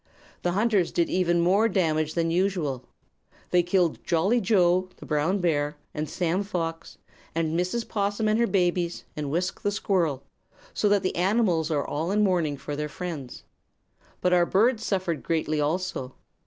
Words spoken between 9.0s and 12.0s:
and Wisk the squirrel; so that the animals are